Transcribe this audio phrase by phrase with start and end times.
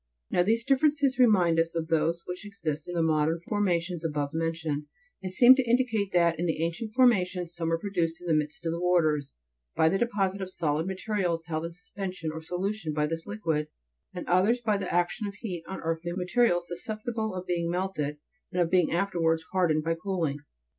[0.31, 4.87] Now, these differences remind us of those which exist in the modern formations above mentioned,
[5.21, 8.65] and seem to indicate that, in the ancient formations, some were produced in the midst
[8.65, 9.33] of the waters
[9.75, 13.67] by the deposit of solid materials held in suspension or in solution by this liquid,
[14.11, 18.17] and others by the action of heat on earthy materials susceptible of being melted,
[18.51, 20.39] and of being afterwards hardened by cooling.